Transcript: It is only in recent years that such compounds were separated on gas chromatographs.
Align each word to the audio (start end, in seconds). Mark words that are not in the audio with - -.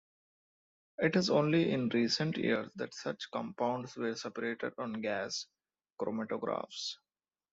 It 0.97 1.15
is 1.15 1.29
only 1.29 1.69
in 1.71 1.89
recent 1.89 2.35
years 2.35 2.71
that 2.75 2.95
such 2.95 3.29
compounds 3.29 3.95
were 3.95 4.15
separated 4.15 4.73
on 4.79 4.93
gas 4.99 5.45
chromatographs. 6.01 6.95